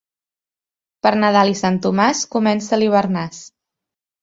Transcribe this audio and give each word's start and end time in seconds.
Per 1.07 1.11
Nadal 1.25 1.51
i 1.51 1.59
Sant 1.61 1.77
Tomàs 1.85 2.23
comença 2.37 2.83
l'hivernàs. 2.83 3.45